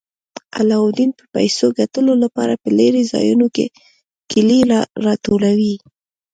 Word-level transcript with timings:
علاوالدین 0.59 1.11
به 1.17 1.23
د 1.25 1.29
پیسو 1.35 1.65
ګټلو 1.79 2.13
لپاره 2.23 2.53
په 2.61 2.69
لیرې 2.77 3.03
ځایونو 3.13 3.47
کې 3.55 3.65
کیلې 4.31 4.59
راټولولې. 5.05 5.75